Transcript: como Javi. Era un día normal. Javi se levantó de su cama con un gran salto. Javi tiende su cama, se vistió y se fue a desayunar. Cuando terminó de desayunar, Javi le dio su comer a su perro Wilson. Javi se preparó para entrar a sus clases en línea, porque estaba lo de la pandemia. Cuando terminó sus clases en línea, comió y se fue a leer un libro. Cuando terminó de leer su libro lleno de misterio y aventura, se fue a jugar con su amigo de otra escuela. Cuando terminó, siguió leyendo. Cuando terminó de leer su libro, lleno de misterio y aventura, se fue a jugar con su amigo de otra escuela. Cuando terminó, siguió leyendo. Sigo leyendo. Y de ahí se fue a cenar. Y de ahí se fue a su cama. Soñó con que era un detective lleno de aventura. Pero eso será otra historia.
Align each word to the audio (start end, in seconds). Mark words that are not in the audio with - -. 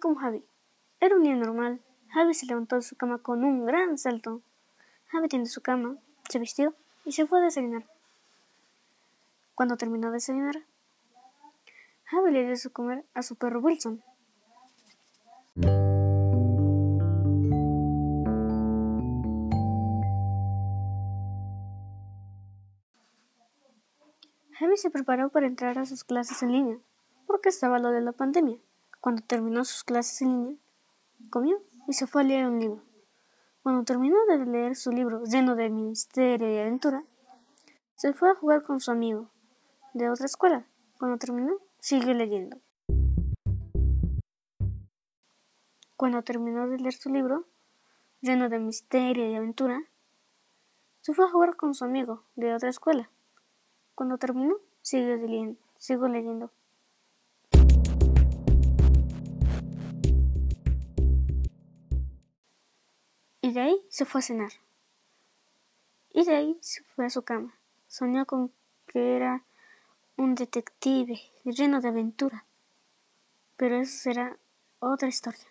como 0.00 0.16
Javi. 0.16 0.44
Era 1.00 1.16
un 1.16 1.22
día 1.22 1.34
normal. 1.34 1.80
Javi 2.10 2.34
se 2.34 2.46
levantó 2.46 2.76
de 2.76 2.82
su 2.82 2.96
cama 2.96 3.18
con 3.18 3.44
un 3.44 3.64
gran 3.64 3.96
salto. 3.96 4.42
Javi 5.06 5.28
tiende 5.28 5.48
su 5.48 5.62
cama, 5.62 5.96
se 6.28 6.38
vistió 6.38 6.74
y 7.04 7.12
se 7.12 7.26
fue 7.26 7.40
a 7.40 7.44
desayunar. 7.44 7.84
Cuando 9.54 9.76
terminó 9.76 10.08
de 10.08 10.14
desayunar, 10.14 10.62
Javi 12.04 12.30
le 12.30 12.44
dio 12.44 12.56
su 12.56 12.72
comer 12.72 13.04
a 13.14 13.22
su 13.22 13.36
perro 13.36 13.60
Wilson. 13.60 14.02
Javi 24.58 24.76
se 24.76 24.90
preparó 24.90 25.30
para 25.30 25.46
entrar 25.46 25.78
a 25.78 25.86
sus 25.86 26.04
clases 26.04 26.42
en 26.42 26.52
línea, 26.52 26.78
porque 27.26 27.48
estaba 27.48 27.78
lo 27.78 27.90
de 27.90 28.02
la 28.02 28.12
pandemia. 28.12 28.58
Cuando 29.00 29.22
terminó 29.22 29.64
sus 29.64 29.82
clases 29.82 30.20
en 30.20 30.28
línea, 30.28 30.56
comió 31.30 31.56
y 31.88 31.94
se 31.94 32.06
fue 32.06 32.20
a 32.20 32.24
leer 32.24 32.46
un 32.46 32.60
libro. 32.60 32.82
Cuando 33.62 33.82
terminó 33.84 34.16
de 34.28 34.44
leer 34.44 34.76
su 34.76 34.90
libro 34.92 35.24
lleno 35.24 35.56
de 35.56 35.70
misterio 35.70 36.52
y 36.52 36.58
aventura, 36.58 37.02
se 37.94 38.12
fue 38.12 38.30
a 38.30 38.34
jugar 38.34 38.62
con 38.62 38.78
su 38.78 38.90
amigo 38.90 39.30
de 39.94 40.10
otra 40.10 40.26
escuela. 40.26 40.66
Cuando 40.98 41.16
terminó, 41.16 41.56
siguió 41.78 42.12
leyendo. 42.12 42.58
Cuando 45.96 46.22
terminó 46.22 46.68
de 46.68 46.78
leer 46.78 46.92
su 46.92 47.08
libro, 47.08 47.46
lleno 48.20 48.50
de 48.50 48.58
misterio 48.58 49.30
y 49.30 49.34
aventura, 49.34 49.82
se 51.00 51.14
fue 51.14 51.24
a 51.24 51.30
jugar 51.30 51.56
con 51.56 51.74
su 51.74 51.86
amigo 51.86 52.24
de 52.36 52.52
otra 52.52 52.68
escuela. 52.68 53.10
Cuando 53.94 54.18
terminó, 54.18 54.56
siguió 54.82 55.16
leyendo. 55.16 55.58
Sigo 55.78 56.06
leyendo. 56.06 56.52
Y 63.50 63.52
de 63.52 63.62
ahí 63.62 63.84
se 63.88 64.04
fue 64.04 64.20
a 64.20 64.22
cenar. 64.22 64.52
Y 66.12 66.24
de 66.24 66.36
ahí 66.36 66.56
se 66.60 66.84
fue 66.84 67.06
a 67.06 67.10
su 67.10 67.22
cama. 67.22 67.58
Soñó 67.88 68.24
con 68.24 68.52
que 68.86 69.16
era 69.16 69.42
un 70.16 70.36
detective 70.36 71.20
lleno 71.42 71.80
de 71.80 71.88
aventura. 71.88 72.44
Pero 73.56 73.80
eso 73.80 73.98
será 74.02 74.38
otra 74.78 75.08
historia. 75.08 75.48